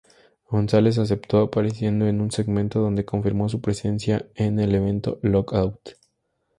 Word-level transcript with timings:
González 0.49 0.97
aceptó, 0.97 1.41
apareciendo 1.41 2.07
en 2.07 2.21
un 2.21 2.31
segmento 2.31 2.79
donde 2.79 3.05
confirmó 3.05 3.49
su 3.49 3.61
presencia 3.61 4.25
en 4.33 4.59
el 4.59 4.73
evento 4.73 5.19
"LockOut". 5.21 5.89